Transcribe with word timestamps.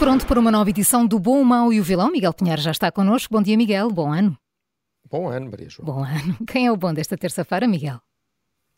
Pronto 0.00 0.26
para 0.26 0.40
uma 0.40 0.50
nova 0.50 0.70
edição 0.70 1.06
do 1.06 1.20
Bom, 1.20 1.42
o 1.42 1.44
Mau 1.44 1.70
e 1.74 1.78
o 1.78 1.84
Vilão. 1.84 2.10
Miguel 2.10 2.32
Pinheiro 2.32 2.62
já 2.62 2.70
está 2.70 2.90
connosco. 2.90 3.34
Bom 3.34 3.42
dia, 3.42 3.54
Miguel. 3.54 3.90
Bom 3.90 4.10
ano. 4.10 4.34
Bom 5.10 5.28
ano, 5.28 5.50
Maria 5.50 5.68
João. 5.68 5.84
Bom 5.84 6.02
ano. 6.02 6.38
Quem 6.48 6.66
é 6.66 6.72
o 6.72 6.76
bom 6.76 6.94
desta 6.94 7.18
terça-feira, 7.18 7.68
Miguel? 7.68 8.00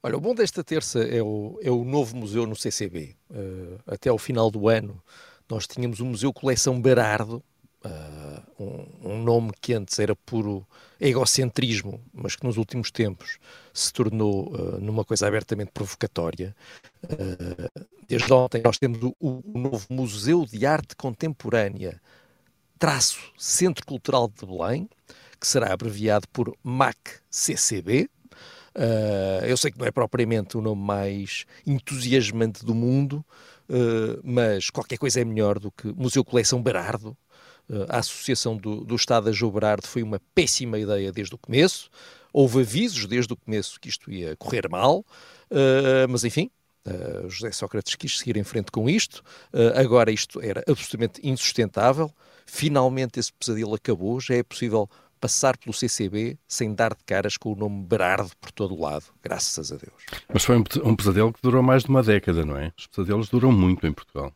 Olha, 0.03 0.17
o 0.17 0.21
bom 0.21 0.35
desta 0.35 0.65
terça 0.65 0.99
é 0.99 1.23
o, 1.23 1.61
é 1.63 1.71
o 1.71 1.85
novo 1.85 2.17
museu 2.17 2.45
no 2.45 2.57
CCB. 2.57 3.15
Uh, 3.31 3.79
até 3.87 4.11
ao 4.11 4.19
final 4.19 4.51
do 4.51 4.69
ano, 4.69 5.01
nós 5.49 5.65
tínhamos 5.65 6.01
o 6.01 6.05
Museu 6.07 6.33
Coleção 6.33 6.83
Berardo, 6.83 7.41
uh, 7.85 8.63
um, 8.63 9.11
um, 9.11 9.23
nome 9.23 9.53
que 9.61 9.75
antes 9.75 9.99
era 9.99 10.15
puro 10.15 10.67
egocentrismo, 11.01 12.01
mas 12.13 12.37
que 12.37 12.45
nos 12.45 12.57
últimos 12.57 12.91
tempos 12.91 13.39
se 13.73 13.93
tornou 13.93 14.53
uh, 14.53 14.81
numa 14.81 15.05
coisa 15.05 15.27
abertamente 15.27 15.71
provocatória. 15.73 16.55
Uh, 17.05 17.83
desde 18.09 18.33
ontem 18.33 18.63
nós 18.65 18.79
temos 18.79 19.03
o, 19.03 19.15
o, 19.21 19.59
novo 19.59 19.87
Museu 19.91 20.47
de 20.47 20.65
Arte 20.65 20.95
Contemporânea, 20.97 22.01
traço 22.79 23.21
Centro 23.37 23.85
Cultural 23.85 24.29
de 24.29 24.47
Belém, 24.47 24.89
que 25.41 25.47
será 25.47 25.73
abreviado 25.73 26.29
por 26.29 26.57
MAC-CCB. 26.63 28.09
Uh, 28.75 29.45
eu 29.45 29.57
sei 29.57 29.71
que 29.71 29.79
não 29.79 29.87
é 29.87 29.91
propriamente 29.91 30.57
o 30.57 30.63
nome 30.63 30.81
mais 30.81 31.45
entusiasmante 31.67 32.65
do 32.65 32.75
mundo, 32.75 33.25
uh, 33.69 34.21
mas 34.23 34.71
qualquer 34.71 34.99
coisa 34.99 35.21
é 35.21 35.25
melhor 35.25 35.59
do 35.59 35.71
que 35.71 35.89
Museu 35.89 36.25
Coleção 36.25 36.63
Berardo, 36.63 37.17
a 37.89 37.99
associação 37.99 38.57
do, 38.57 38.85
do 38.85 38.95
Estado 38.95 39.29
a 39.29 39.33
João 39.33 39.53
Berardo 39.53 39.87
foi 39.87 40.03
uma 40.03 40.21
péssima 40.35 40.79
ideia 40.79 41.11
desde 41.11 41.35
o 41.35 41.39
começo. 41.39 41.91
Houve 42.33 42.61
avisos 42.61 43.07
desde 43.07 43.33
o 43.33 43.37
começo 43.37 43.79
que 43.79 43.89
isto 43.89 44.11
ia 44.11 44.37
correr 44.37 44.69
mal, 44.69 45.01
uh, 45.51 46.09
mas 46.09 46.25
enfim, 46.25 46.51
uh, 46.87 47.29
José 47.29 47.53
Sócrates 47.53 47.95
quis 47.95 48.19
seguir 48.19 48.37
em 48.37 48.45
frente 48.45 48.71
com 48.71 48.89
isto. 48.89 49.23
Uh, 49.53 49.79
agora 49.79 50.11
isto 50.11 50.41
era 50.41 50.63
absolutamente 50.67 51.21
insustentável. 51.23 52.11
Finalmente 52.47 53.21
esse 53.21 53.33
pesadelo 53.33 53.75
acabou. 53.75 54.21
Já 54.21 54.35
é 54.35 54.43
possível 54.43 54.89
passar 55.21 55.57
pelo 55.57 55.73
CCB 55.73 56.37
sem 56.49 56.75
dar 56.75 56.95
de 56.95 57.05
caras 57.05 57.37
com 57.37 57.53
o 57.53 57.57
nome 57.57 57.85
Berardo 57.85 58.31
por 58.41 58.51
todo 58.51 58.75
o 58.75 58.81
lado, 58.81 59.05
graças 59.23 59.71
a 59.71 59.77
Deus. 59.77 59.95
Mas 60.33 60.45
foi 60.45 60.57
um 60.57 60.97
pesadelo 60.97 61.33
que 61.33 61.41
durou 61.41 61.63
mais 61.63 61.85
de 61.85 61.91
uma 61.91 62.03
década, 62.03 62.45
não 62.45 62.57
é? 62.57 62.73
Os 62.77 62.89
pesadelos 62.89 63.29
duram 63.29 63.53
muito 63.53 63.87
em 63.87 63.93
Portugal 63.93 64.35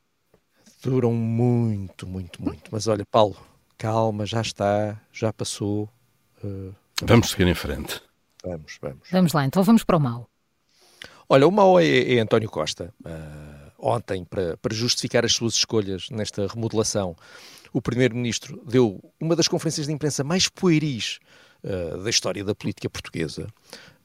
duram 0.86 1.12
muito, 1.12 2.06
muito, 2.06 2.40
muito. 2.40 2.70
Mas 2.70 2.86
olha, 2.86 3.04
Paulo, 3.04 3.36
calma, 3.76 4.24
já 4.24 4.40
está, 4.40 5.00
já 5.12 5.32
passou. 5.32 5.88
Uh, 6.42 6.72
vamos 7.02 7.30
seguir 7.30 7.46
em 7.48 7.54
frente. 7.54 8.00
Vamos, 8.44 8.78
vamos. 8.80 9.08
Vamos 9.10 9.32
lá, 9.32 9.44
então 9.44 9.62
vamos 9.64 9.82
para 9.82 9.96
o 9.96 10.00
mal. 10.00 10.30
Olha, 11.28 11.46
o 11.46 11.50
mal 11.50 11.80
é, 11.80 12.14
é 12.14 12.20
António 12.20 12.48
Costa. 12.48 12.94
Uh, 13.04 13.72
ontem, 13.78 14.24
para, 14.24 14.56
para 14.58 14.74
justificar 14.74 15.24
as 15.24 15.34
suas 15.34 15.54
escolhas 15.54 16.08
nesta 16.10 16.46
remodelação, 16.46 17.16
o 17.72 17.82
Primeiro-Ministro 17.82 18.62
deu 18.64 19.02
uma 19.20 19.34
das 19.34 19.48
conferências 19.48 19.88
de 19.88 19.92
imprensa 19.92 20.22
mais 20.22 20.48
pueris 20.48 21.18
uh, 21.64 22.00
da 22.02 22.10
história 22.10 22.44
da 22.44 22.54
política 22.54 22.88
portuguesa. 22.88 23.48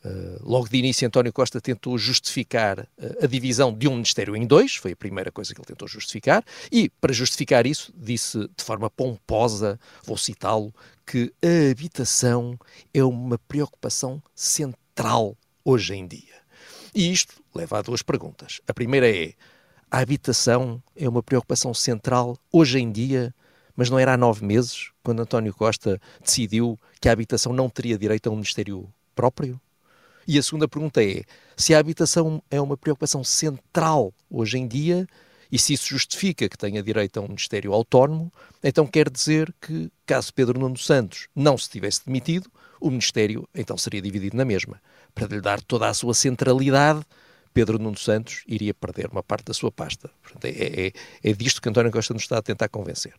Uh, 0.03 0.39
logo 0.41 0.67
de 0.67 0.77
início, 0.77 1.07
António 1.07 1.31
Costa 1.31 1.61
tentou 1.61 1.95
justificar 1.95 2.79
uh, 2.79 3.23
a 3.23 3.27
divisão 3.27 3.71
de 3.71 3.87
um 3.87 3.91
Ministério 3.91 4.35
em 4.35 4.47
dois, 4.47 4.75
foi 4.75 4.93
a 4.93 4.95
primeira 4.95 5.31
coisa 5.31 5.53
que 5.53 5.59
ele 5.59 5.67
tentou 5.67 5.87
justificar, 5.87 6.43
e 6.71 6.89
para 6.89 7.13
justificar 7.13 7.67
isso, 7.67 7.93
disse 7.95 8.39
de 8.39 8.63
forma 8.63 8.89
pomposa, 8.89 9.79
vou 10.03 10.17
citá-lo, 10.17 10.73
que 11.05 11.31
a 11.43 11.71
habitação 11.71 12.57
é 12.91 13.03
uma 13.03 13.37
preocupação 13.37 14.21
central 14.33 15.37
hoje 15.63 15.93
em 15.93 16.07
dia. 16.07 16.41
E 16.95 17.11
isto 17.11 17.35
leva 17.53 17.77
a 17.77 17.81
duas 17.81 18.01
perguntas. 18.01 18.59
A 18.67 18.73
primeira 18.73 19.09
é: 19.09 19.33
a 19.89 19.99
habitação 19.99 20.81
é 20.95 21.07
uma 21.07 21.21
preocupação 21.21 21.73
central 21.73 22.37
hoje 22.51 22.79
em 22.79 22.91
dia, 22.91 23.33
mas 23.75 23.89
não 23.89 23.99
era 23.99 24.13
há 24.13 24.17
nove 24.17 24.43
meses, 24.45 24.91
quando 25.03 25.21
António 25.21 25.53
Costa 25.53 26.01
decidiu 26.23 26.79
que 26.99 27.07
a 27.07 27.11
habitação 27.11 27.53
não 27.53 27.69
teria 27.69 27.97
direito 27.97 28.27
a 28.27 28.31
um 28.31 28.35
Ministério 28.35 28.91
próprio? 29.13 29.59
E 30.31 30.39
a 30.39 30.43
segunda 30.43 30.65
pergunta 30.65 31.03
é: 31.03 31.25
se 31.57 31.75
a 31.75 31.79
habitação 31.79 32.41
é 32.49 32.61
uma 32.61 32.77
preocupação 32.77 33.21
central 33.21 34.13
hoje 34.29 34.57
em 34.57 34.65
dia, 34.65 35.05
e 35.51 35.59
se 35.59 35.73
isso 35.73 35.89
justifica 35.89 36.47
que 36.47 36.57
tenha 36.57 36.81
direito 36.81 37.19
a 37.19 37.21
um 37.21 37.27
Ministério 37.27 37.73
autónomo, 37.73 38.31
então 38.63 38.87
quer 38.87 39.09
dizer 39.09 39.53
que, 39.59 39.91
caso 40.05 40.33
Pedro 40.33 40.57
Nuno 40.57 40.77
Santos 40.77 41.27
não 41.35 41.57
se 41.57 41.69
tivesse 41.69 42.05
demitido, 42.05 42.49
o 42.79 42.89
Ministério 42.89 43.45
então 43.53 43.77
seria 43.77 44.01
dividido 44.01 44.37
na 44.37 44.45
mesma. 44.45 44.81
Para 45.13 45.27
lhe 45.27 45.41
dar 45.41 45.59
toda 45.59 45.89
a 45.89 45.93
sua 45.93 46.13
centralidade, 46.13 47.01
Pedro 47.53 47.77
Nuno 47.77 47.97
Santos 47.97 48.43
iria 48.47 48.73
perder 48.73 49.09
uma 49.11 49.21
parte 49.21 49.43
da 49.43 49.53
sua 49.53 49.69
pasta. 49.69 50.09
Portanto, 50.23 50.45
é, 50.45 50.87
é, 50.87 50.93
é 51.21 51.33
disto 51.33 51.61
que 51.61 51.67
António 51.67 51.91
Costa 51.91 52.13
nos 52.13 52.23
está 52.23 52.37
a 52.37 52.41
tentar 52.41 52.69
convencer. 52.69 53.13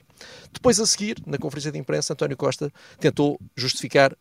Depois, 0.51 0.81
a 0.81 0.87
seguir, 0.87 1.19
na 1.27 1.37
conferência 1.37 1.71
de 1.71 1.79
imprensa, 1.79 2.15
António 2.15 2.39
Costa 2.39 2.73
tentou 2.99 3.39
justificar 3.55 4.17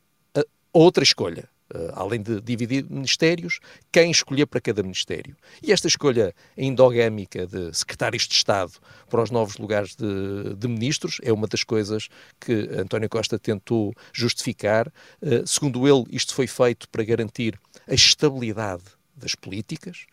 outra 0.73 1.03
escolha, 1.03 1.49
além 1.93 2.21
de 2.21 2.41
dividir 2.41 2.85
ministérios, 2.89 3.59
quem 3.91 4.11
escolher 4.11 4.45
para 4.45 4.61
cada 4.61 4.81
ministério. 4.83 5.35
E 5.61 5.71
esta 5.71 5.87
escolha 5.87 6.33
endogâmica 6.57 7.45
de 7.47 7.73
secretários 7.73 8.27
de 8.27 8.33
Estado 8.33 8.73
para 9.09 9.21
os 9.21 9.31
novos 9.31 9.57
lugares 9.57 9.95
de, 9.95 10.55
de 10.55 10.67
ministros 10.67 11.19
é 11.23 11.31
uma 11.31 11.47
das 11.47 11.63
coisas 11.63 12.09
que 12.39 12.69
António 12.77 13.09
Costa 13.09 13.37
tentou 13.37 13.93
justificar. 14.13 14.87
Uh, 15.21 15.45
segundo 15.45 15.87
ele, 15.87 16.05
isto 16.11 16.33
foi 16.33 16.47
feito 16.47 16.87
para 16.89 17.03
garantir 17.03 17.59
a 17.87 17.93
estabilidade 17.93 18.83
das 19.15 19.35
políticas. 19.35 20.05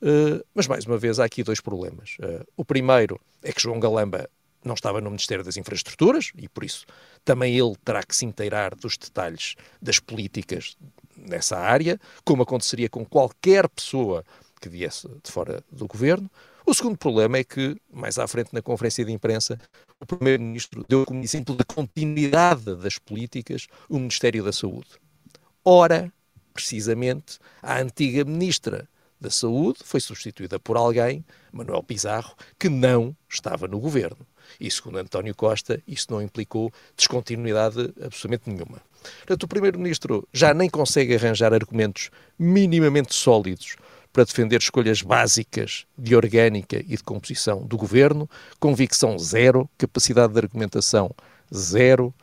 Uh, 0.00 0.44
mas, 0.54 0.66
mais 0.66 0.84
uma 0.84 0.98
vez, 0.98 1.18
há 1.18 1.24
aqui 1.24 1.42
dois 1.42 1.60
problemas. 1.60 2.16
o 2.56 2.64
primeiro 2.64 3.20
é 3.42 3.52
que 3.52 3.62
João 3.62 3.78
Galamba 3.78 4.28
não 4.64 4.74
estava 4.74 5.00
no 5.00 5.10
Ministério 5.10 5.44
das 5.44 5.56
Infraestruturas 5.56 6.32
e, 6.36 6.48
por 6.48 6.64
isso, 6.64 6.86
também 7.24 7.56
ele 7.58 7.74
terá 7.84 8.02
que 8.02 8.14
se 8.14 8.24
inteirar 8.24 8.74
dos 8.74 8.96
detalhes 8.96 9.54
das 9.80 9.98
políticas 9.98 10.76
nessa 11.16 11.58
área, 11.58 12.00
como 12.24 12.42
aconteceria 12.42 12.88
com 12.88 13.04
qualquer 13.04 13.68
pessoa 13.68 14.24
que 14.60 14.68
viesse 14.68 15.08
de 15.22 15.30
fora 15.30 15.62
do 15.70 15.86
governo. 15.86 16.30
O 16.64 16.72
segundo 16.72 16.96
problema 16.96 17.38
é 17.38 17.44
que, 17.44 17.76
mais 17.92 18.18
à 18.18 18.26
frente 18.28 18.52
na 18.52 18.62
conferência 18.62 19.04
de 19.04 19.12
imprensa, 19.12 19.58
o 20.00 20.06
Primeiro-Ministro 20.06 20.84
deu 20.88 21.04
como 21.04 21.22
exemplo 21.22 21.56
da 21.56 21.64
continuidade 21.64 22.76
das 22.76 22.98
políticas 22.98 23.66
o 23.88 23.98
Ministério 23.98 24.44
da 24.44 24.52
Saúde. 24.52 24.88
Ora, 25.64 26.12
precisamente, 26.52 27.38
a 27.60 27.80
antiga 27.80 28.24
Ministra 28.24 28.88
da 29.20 29.30
Saúde 29.30 29.80
foi 29.84 30.00
substituída 30.00 30.58
por 30.58 30.76
alguém, 30.76 31.24
Manuel 31.52 31.82
Pizarro, 31.82 32.34
que 32.58 32.68
não 32.68 33.16
estava 33.28 33.68
no 33.68 33.78
governo. 33.78 34.26
E, 34.60 34.70
segundo 34.70 34.98
António 34.98 35.34
Costa, 35.34 35.82
isso 35.86 36.06
não 36.10 36.22
implicou 36.22 36.72
descontinuidade 36.96 37.92
absolutamente 38.02 38.50
nenhuma. 38.50 38.80
Portanto, 39.18 39.42
o 39.42 39.48
Primeiro-Ministro 39.48 40.26
já 40.32 40.54
nem 40.54 40.68
consegue 40.68 41.14
arranjar 41.14 41.52
argumentos 41.52 42.10
minimamente 42.38 43.14
sólidos 43.14 43.76
para 44.12 44.24
defender 44.24 44.60
escolhas 44.60 45.02
básicas 45.02 45.86
de 45.96 46.14
orgânica 46.14 46.76
e 46.76 46.96
de 46.96 47.02
composição 47.02 47.62
do 47.62 47.76
governo, 47.76 48.28
convicção 48.60 49.18
zero, 49.18 49.68
capacidade 49.78 50.32
de 50.34 50.38
argumentação 50.38 51.10
zero. 51.52 52.14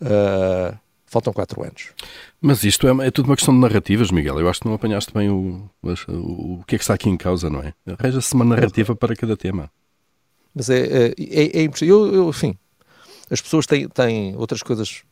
Uh, 0.00 0.76
faltam 1.06 1.32
quatro 1.32 1.62
anos. 1.62 1.90
Mas 2.40 2.64
isto 2.64 2.88
é, 2.88 3.06
é, 3.06 3.10
tudo 3.10 3.26
uma 3.26 3.36
questão 3.36 3.54
de 3.54 3.60
narrativas, 3.60 4.10
Miguel. 4.10 4.40
Eu 4.40 4.48
acho 4.48 4.60
que 4.60 4.66
não 4.66 4.74
apanhaste 4.74 5.12
bem 5.12 5.30
o, 5.30 5.70
o, 5.82 6.58
o 6.60 6.64
que 6.66 6.74
é 6.74 6.78
que 6.78 6.84
está 6.84 6.94
aqui 6.94 7.08
em 7.08 7.16
causa, 7.16 7.48
não 7.48 7.60
é? 7.60 7.72
Arranja-se 7.86 8.34
uma 8.34 8.44
narrativa 8.44 8.96
para 8.96 9.14
cada 9.14 9.36
tema. 9.36 9.70
Mas 10.54 10.70
é, 10.70 10.78
é, 10.78 11.14
é, 11.18 11.64
é. 11.64 11.70
Eu, 11.82 12.14
eu, 12.14 12.28
enfim, 12.30 12.56
as 13.30 13.40
pessoas 13.40 13.66
têm, 13.66 13.88
têm 13.88 14.36
outras 14.36 14.62
coisas 14.62 15.02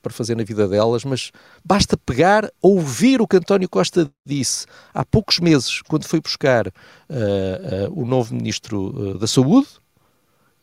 para 0.00 0.12
fazer 0.12 0.36
na 0.36 0.42
vida 0.42 0.66
delas, 0.68 1.04
mas 1.04 1.30
basta 1.64 1.96
pegar, 1.96 2.50
ouvir 2.60 3.20
o 3.20 3.26
que 3.26 3.36
António 3.36 3.68
Costa 3.68 4.10
disse 4.26 4.66
há 4.92 5.04
poucos 5.04 5.38
meses, 5.38 5.80
quando 5.82 6.06
foi 6.06 6.20
buscar 6.20 6.66
uh, 6.66 6.70
uh, 6.70 8.00
o 8.00 8.04
novo 8.04 8.34
Ministro 8.34 9.12
uh, 9.14 9.18
da 9.18 9.26
Saúde, 9.26 9.68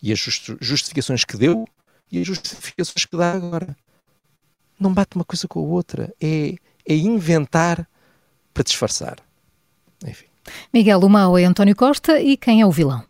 e 0.01 0.12
as 0.12 0.19
justificações 0.19 1.24
que 1.24 1.38
deu, 1.38 1.65
e 2.12 2.19
as 2.19 2.27
justificações 2.27 3.06
que 3.06 3.18
dá 3.18 3.33
agora. 3.33 3.75
Não 4.80 4.94
bate 4.94 5.15
uma 5.15 5.25
coisa 5.25 5.47
com 5.47 5.59
a 5.59 5.63
outra. 5.63 6.13
É, 6.21 6.56
é 6.88 6.95
inventar 6.95 7.88
para 8.53 8.63
disfarçar. 8.63 9.18
Enfim. 10.06 10.25
Miguel, 10.74 11.00
o 11.00 11.09
mau 11.09 11.38
é 11.38 11.44
António 11.44 11.75
Costa 11.75 12.19
e 12.19 12.38
quem 12.38 12.62
é 12.62 12.65
o 12.65 12.71
vilão? 12.71 13.09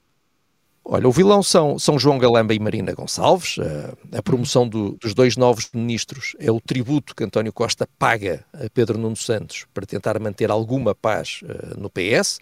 Olha, 0.92 1.08
o 1.08 1.12
vilão 1.12 1.44
são, 1.44 1.78
são 1.78 2.00
João 2.00 2.18
Galamba 2.18 2.52
e 2.52 2.60
Marina 2.60 2.96
Gonçalves. 2.96 3.58
A, 4.12 4.24
promoção 4.24 4.68
do, 4.68 4.94
dos 4.94 5.14
dois 5.14 5.38
novos 5.38 5.70
ministros 5.72 6.36
é 6.40 6.52
o 6.52 6.60
tributo 6.60 7.14
que 7.14 7.24
António 7.24 7.54
Costa 7.54 7.88
paga 8.00 8.44
a 8.52 8.68
Pedro 8.72 8.98
Nuno 8.98 9.16
Santos 9.16 9.68
para 9.72 9.86
tentar 9.86 10.20
manter 10.20 10.50
alguma 10.50 10.96
paz 10.96 11.42
uh, 11.44 11.80
no 11.80 11.92
PS. 11.92 12.40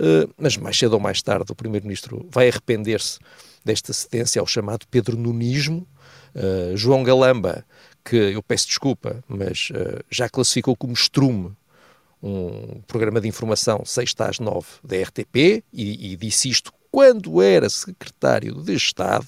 Uh, 0.00 0.28
mas 0.36 0.56
mais 0.56 0.76
cedo 0.76 0.94
ou 0.94 0.98
mais 0.98 1.22
tarde 1.22 1.52
o 1.52 1.54
primeiro-ministro 1.54 2.28
vai 2.32 2.48
arrepender-se 2.48 3.20
desta 3.64 3.92
cedência 3.92 4.40
ao 4.40 4.46
chamado 4.48 4.88
Pedro 4.90 5.16
Nunismo. 5.16 5.86
Uh, 6.34 6.76
João 6.76 7.04
Galamba, 7.04 7.64
que 8.04 8.16
eu 8.16 8.42
peço 8.42 8.66
desculpa, 8.66 9.22
mas 9.28 9.68
já 10.10 10.28
classificou 10.28 10.74
como 10.74 10.92
estrume 10.92 11.52
um 12.20 12.80
programa 12.88 13.20
de 13.20 13.28
informação 13.28 13.84
6 13.84 14.14
às 14.18 14.40
9 14.40 14.66
da 14.82 15.00
RTP 15.00 15.62
e, 15.72 16.12
e 16.12 16.16
disse 16.16 16.48
isto 16.48 16.72
quando 16.94 17.42
era 17.42 17.68
secretário 17.68 18.54
de 18.62 18.72
Estado, 18.72 19.26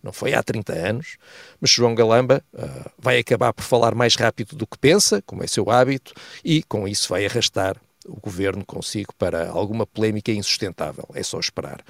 não 0.00 0.12
foi 0.12 0.34
há 0.34 0.40
30 0.40 0.72
anos, 0.72 1.16
mas 1.60 1.68
João 1.68 1.92
Galamba 1.92 2.44
uh, 2.54 2.90
vai 2.96 3.18
acabar 3.18 3.52
por 3.52 3.64
falar 3.64 3.92
mais 3.92 4.14
rápido 4.14 4.54
do 4.54 4.64
que 4.64 4.78
pensa, 4.78 5.20
como 5.22 5.42
é 5.42 5.48
seu 5.48 5.68
hábito, 5.68 6.14
e 6.44 6.62
com 6.62 6.86
isso 6.86 7.08
vai 7.08 7.26
arrastar 7.26 7.76
o 8.06 8.20
governo 8.20 8.64
consigo 8.64 9.12
para 9.18 9.50
alguma 9.50 9.84
polémica 9.84 10.30
insustentável. 10.30 11.08
É 11.12 11.24
só 11.24 11.40
esperar. 11.40 11.80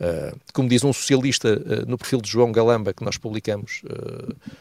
Uh, 0.00 0.40
como 0.54 0.70
diz 0.70 0.82
um 0.82 0.92
socialista 0.94 1.48
uh, 1.50 1.86
no 1.86 1.98
perfil 1.98 2.22
de 2.22 2.30
João 2.30 2.50
Galamba, 2.50 2.94
que 2.94 3.04
nós 3.04 3.18
publicamos 3.18 3.82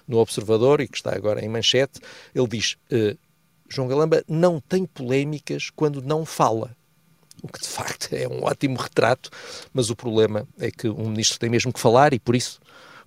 no 0.06 0.18
Observador 0.18 0.82
e 0.82 0.90
que 0.90 0.98
está 0.98 1.16
agora 1.16 1.40
em 1.40 1.48
manchete, 1.48 2.02
ele 2.36 2.48
diz: 2.50 2.76
João 3.70 3.88
Galamba 3.88 4.26
não 4.28 4.60
tem 4.60 4.86
polémicas 4.86 5.70
quando 5.70 6.02
não 6.02 6.26
fala 6.26 6.76
o 7.42 7.48
que 7.48 7.62
de 7.62 7.68
facto 7.68 8.14
é 8.14 8.28
um 8.28 8.44
ótimo 8.44 8.78
retrato, 8.78 9.30
mas 9.74 9.90
o 9.90 9.96
problema 9.96 10.48
é 10.60 10.72
que 10.72 10.88
um 10.90 11.10
ministro 11.10 11.40
tem 11.40 11.50
mesmo 11.50 11.72
que 11.72 11.80
falar 11.80 12.14
e 12.14 12.20
por 12.20 12.36
isso 12.36 12.60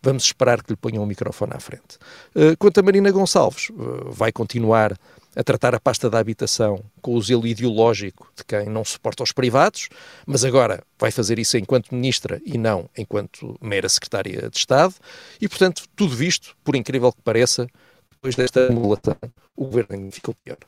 vamos 0.02 0.24
esperar 0.24 0.62
que 0.62 0.72
lhe 0.72 0.76
ponham 0.76 1.02
um 1.02 1.06
microfone 1.06 1.52
à 1.54 1.60
frente. 1.60 1.98
Eh, 2.34 2.56
quanto 2.58 2.80
a 2.80 2.82
Marina 2.82 3.10
Gonçalves, 3.10 3.70
eh, 3.70 3.74
vai 4.10 4.32
continuar 4.32 4.96
a 5.36 5.44
tratar 5.44 5.74
a 5.74 5.80
pasta 5.80 6.10
da 6.10 6.18
habitação 6.18 6.82
com 7.00 7.14
o 7.14 7.22
zelo 7.22 7.46
ideológico 7.46 8.30
de 8.36 8.44
quem 8.44 8.66
não 8.66 8.84
suporta 8.84 9.22
os 9.22 9.30
privados, 9.30 9.88
mas 10.26 10.44
agora 10.44 10.82
vai 10.98 11.10
fazer 11.10 11.38
isso 11.38 11.56
enquanto 11.56 11.94
ministra 11.94 12.40
e 12.44 12.58
não 12.58 12.88
enquanto 12.96 13.56
mera 13.60 13.88
secretária 13.88 14.50
de 14.50 14.56
Estado, 14.56 14.94
e 15.40 15.48
portanto, 15.48 15.84
tudo 15.94 16.16
visto, 16.16 16.56
por 16.64 16.74
incrível 16.74 17.12
que 17.12 17.22
pareça, 17.22 17.68
depois 18.10 18.34
desta 18.34 18.66
anulação, 18.66 19.16
o 19.56 19.66
governo 19.66 20.10
ficou 20.10 20.34
pior. 20.44 20.58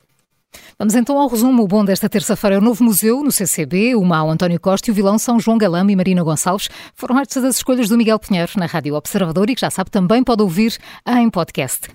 Vamos 0.79 0.95
então 0.95 1.19
ao 1.19 1.29
resumo. 1.29 1.63
O 1.63 1.69
bom 1.69 1.85
desta 1.85 2.09
terça-feira 2.09 2.57
é 2.57 2.59
o 2.59 2.63
novo 2.63 2.85
museu 2.85 3.23
no 3.23 3.33
CCB, 3.33 3.95
o 3.95 4.05
mau 4.05 4.31
António 4.31 4.61
Costa 4.61 4.91
e 4.91 4.93
o 4.93 4.95
vilão 4.95 5.19
são 5.19 5.39
João 5.39 5.59
Galama 5.59 5.93
e 5.93 5.97
Marina 5.97 6.23
Gonçalves. 6.23 6.69
Foram 6.95 7.19
estas 7.19 7.43
das 7.43 7.57
escolhas 7.57 7.89
do 7.89 7.97
Miguel 7.97 8.19
Pinheiro 8.19 8.53
na 8.57 8.67
Rádio 8.67 8.95
Observador 8.95 9.49
e 9.51 9.55
que 9.55 9.61
já 9.61 9.71
sabe 9.71 9.91
também 9.91 10.23
pode 10.23 10.43
ouvir 10.43 10.77
em 11.07 11.31
podcast. 11.31 11.89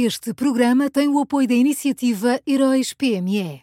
Este 0.00 0.32
programa 0.32 0.88
tem 0.88 1.08
o 1.08 1.18
apoio 1.18 1.48
da 1.48 1.54
iniciativa 1.54 2.40
Heróis 2.46 2.92
PME. 2.94 3.62